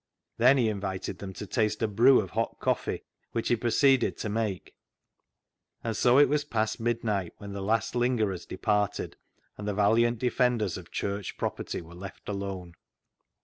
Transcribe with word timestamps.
Then 0.39 0.57
he 0.57 0.67
invited 0.67 1.19
them 1.19 1.31
to 1.33 1.45
taste 1.45 1.83
a 1.83 1.87
brew 1.87 2.21
of 2.21 2.31
hot 2.31 2.57
coffee, 2.59 3.03
which 3.33 3.49
he 3.49 3.55
proceeded 3.55 4.17
to 4.17 4.29
make; 4.29 4.73
and 5.83 5.95
so 5.95 6.17
it 6.17 6.27
was 6.27 6.43
past 6.43 6.79
mid 6.79 7.03
night 7.03 7.35
when 7.37 7.53
the 7.53 7.61
last 7.61 7.93
lingerers 7.93 8.47
departed, 8.47 9.15
and 9.59 9.67
the 9.67 9.75
valiant 9.75 10.17
defenders 10.17 10.75
of 10.75 10.89
church 10.89 11.37
property 11.37 11.81
were 11.83 11.93
left 11.93 12.27
alone. 12.27 12.73